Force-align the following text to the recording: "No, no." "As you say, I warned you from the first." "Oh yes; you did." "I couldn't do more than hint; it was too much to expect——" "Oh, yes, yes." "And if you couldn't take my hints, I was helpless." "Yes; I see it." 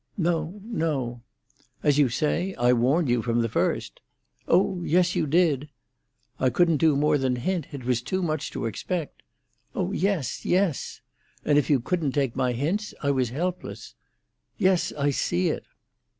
"No, 0.17 0.59
no." 0.63 1.21
"As 1.83 1.99
you 1.99 2.09
say, 2.09 2.55
I 2.55 2.73
warned 2.73 3.07
you 3.07 3.21
from 3.21 3.43
the 3.43 3.47
first." 3.47 3.99
"Oh 4.47 4.81
yes; 4.83 5.15
you 5.15 5.27
did." 5.27 5.69
"I 6.39 6.49
couldn't 6.49 6.77
do 6.77 6.95
more 6.95 7.19
than 7.19 7.35
hint; 7.35 7.67
it 7.71 7.83
was 7.85 8.01
too 8.01 8.23
much 8.23 8.49
to 8.49 8.65
expect——" 8.65 9.21
"Oh, 9.75 9.91
yes, 9.91 10.43
yes." 10.43 11.01
"And 11.45 11.59
if 11.59 11.69
you 11.69 11.79
couldn't 11.79 12.13
take 12.13 12.35
my 12.35 12.53
hints, 12.53 12.95
I 13.03 13.11
was 13.11 13.29
helpless." 13.29 13.93
"Yes; 14.57 14.91
I 14.97 15.11
see 15.11 15.49
it." 15.49 15.65